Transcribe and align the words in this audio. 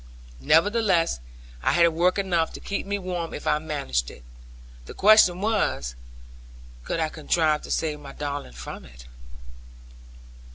Nevertheless, 0.39 1.19
I 1.61 1.73
had 1.73 1.89
work 1.89 2.17
enough 2.17 2.51
to 2.53 2.59
keep 2.59 2.87
me 2.87 2.97
warm 2.97 3.35
if 3.35 3.45
I 3.45 3.59
managed 3.59 4.09
it. 4.09 4.23
The 4.87 4.95
question 4.95 5.41
was, 5.41 5.93
could 6.83 6.99
I 6.99 7.07
contrive 7.09 7.61
to 7.61 7.69
save 7.69 7.99
my 7.99 8.13
darling 8.13 8.53
from 8.53 8.83
it? 8.85 9.05